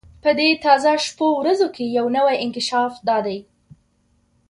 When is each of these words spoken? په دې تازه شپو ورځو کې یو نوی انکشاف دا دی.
په 0.23 0.29
دې 0.39 0.49
تازه 0.65 0.91
شپو 1.05 1.27
ورځو 1.41 1.67
کې 1.75 1.83
یو 1.97 2.05
نوی 2.17 2.35
انکشاف 2.45 2.93
دا 3.07 3.17
دی. 3.25 3.39